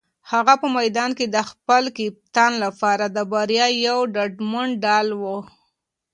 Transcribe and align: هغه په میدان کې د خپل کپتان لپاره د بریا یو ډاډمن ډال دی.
هغه 0.31 0.53
په 0.61 0.67
میدان 0.75 1.11
کې 1.17 1.25
د 1.29 1.37
خپل 1.49 1.83
کپتان 1.97 2.51
لپاره 2.63 3.05
د 3.09 3.17
بریا 3.31 3.67
یو 3.87 3.99
ډاډمن 4.15 4.69
ډال 4.83 5.07
دی. 5.21 5.37